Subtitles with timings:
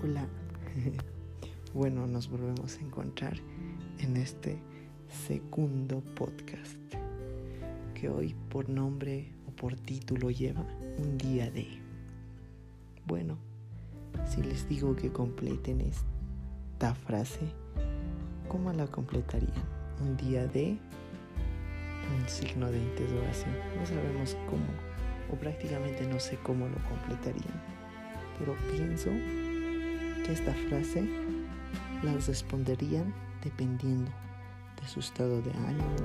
[1.74, 3.36] Bueno, nos volvemos a encontrar
[3.98, 4.58] en este
[5.26, 6.78] segundo podcast
[7.94, 10.64] que hoy por nombre o por título lleva
[10.98, 11.66] un día de.
[13.06, 13.36] Bueno,
[14.26, 17.52] si les digo que completen esta frase,
[18.48, 19.52] ¿cómo la completarían?
[20.00, 20.78] Un día de
[22.18, 23.54] un signo de interrogación.
[23.78, 24.66] No sabemos cómo,
[25.30, 27.62] o prácticamente no sé cómo lo completarían,
[28.38, 29.10] pero pienso
[30.30, 31.02] esta frase
[32.02, 33.12] la responderían
[33.42, 34.10] dependiendo
[34.80, 35.96] de su estado de ánimo,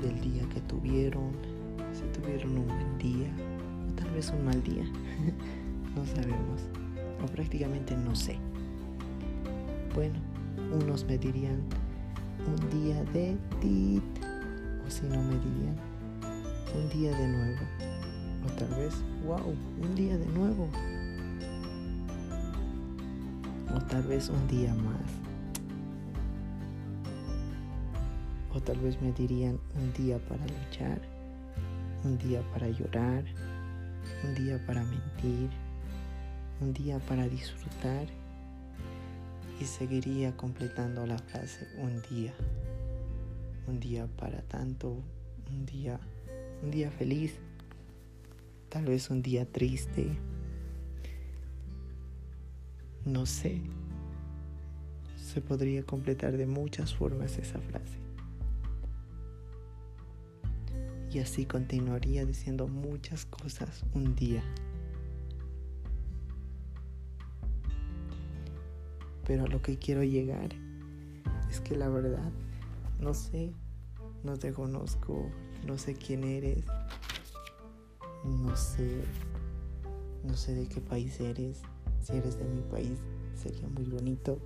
[0.00, 1.32] del día que tuvieron,
[1.92, 3.28] si tuvieron un buen día
[3.88, 4.84] o tal vez un mal día.
[5.96, 6.62] no sabemos,
[7.22, 8.38] o prácticamente no sé.
[9.94, 10.18] Bueno,
[10.72, 11.60] unos me dirían
[12.46, 14.02] un día de tit,
[14.86, 15.76] o si no me dirían
[16.76, 17.60] un día de nuevo,
[18.46, 18.94] o tal vez,
[19.26, 20.68] wow, un día de nuevo,
[23.74, 25.10] o tal vez un día más.
[28.54, 31.00] O tal vez me dirían un día para luchar,
[32.04, 33.24] un día para llorar,
[34.24, 35.50] un día para mentir,
[36.60, 38.06] un día para disfrutar
[39.60, 42.32] y seguiría completando la frase un día.
[43.66, 44.96] Un día para tanto,
[45.50, 46.00] un día,
[46.62, 47.34] un día feliz,
[48.68, 50.16] tal vez un día triste.
[53.04, 53.62] No sé.
[55.16, 57.98] Se podría completar de muchas formas esa frase.
[61.10, 64.42] Y así continuaría diciendo muchas cosas un día.
[69.24, 70.50] Pero a lo que quiero llegar
[71.50, 72.30] es que la verdad
[73.00, 73.52] no sé,
[74.24, 75.30] no te conozco,
[75.66, 76.64] no sé quién eres,
[78.24, 79.02] no sé,
[80.24, 81.62] no sé de qué país eres.
[82.02, 82.98] Si eres de mi país
[83.34, 84.38] sería muy bonito.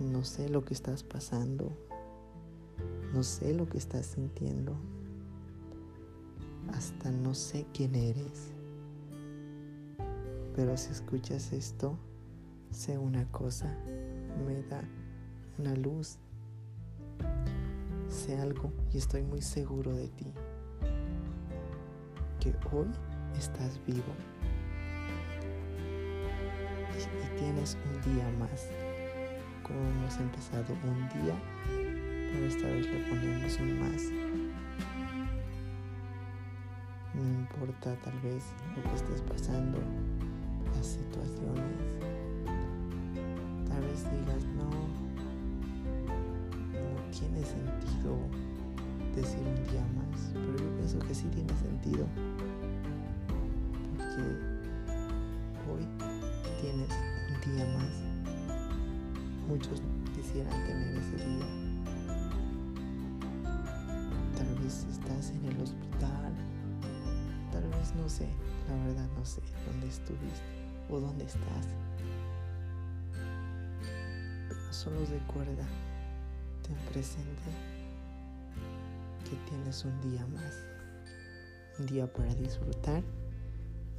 [0.00, 1.70] No sé lo que estás pasando,
[3.12, 4.74] no sé lo que estás sintiendo,
[6.72, 8.50] hasta no sé quién eres.
[10.56, 11.96] Pero si escuchas esto,
[12.70, 13.72] sé una cosa,
[14.46, 14.82] me da
[15.58, 16.18] una luz,
[18.08, 20.26] sé algo y estoy muy seguro de ti,
[22.40, 22.88] que hoy
[23.38, 24.12] estás vivo
[27.64, 28.68] tienes un día más,
[29.62, 31.34] como hemos empezado un día,
[32.30, 34.02] pero esta vez le ponemos un más.
[37.14, 38.44] No importa tal vez
[38.76, 39.78] lo que estés pasando,
[40.76, 42.04] las situaciones,
[43.66, 44.70] Tal vez digas, no,
[46.70, 48.18] no tiene sentido
[49.16, 52.06] decir un día más, pero yo pienso que sí tiene sentido.
[53.96, 54.22] Porque
[55.70, 55.86] hoy
[56.60, 57.13] tienes
[57.46, 57.92] día más.
[59.48, 59.82] Muchos
[60.14, 61.46] quisieran tener ese día.
[64.36, 66.32] Tal vez estás en el hospital.
[67.52, 68.28] Tal vez no sé,
[68.68, 70.42] la verdad no sé dónde estuviste
[70.90, 71.66] o dónde estás
[74.74, 75.64] solo recuerda,
[76.62, 77.50] ten presente
[79.24, 80.66] que tienes un día más.
[81.78, 83.02] Un día para disfrutar,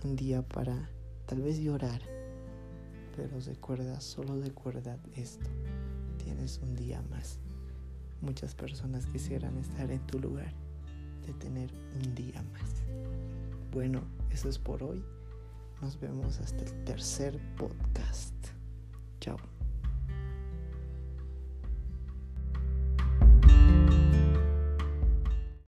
[0.03, 0.89] un día para
[1.25, 2.01] tal vez llorar,
[3.15, 5.49] pero recuerda, solo recuerda esto,
[6.23, 7.39] tienes un día más.
[8.21, 10.53] Muchas personas quisieran estar en tu lugar
[11.25, 12.83] de tener un día más.
[13.71, 15.03] Bueno, eso es por hoy.
[15.81, 18.33] Nos vemos hasta el tercer podcast.
[19.19, 19.54] Chao.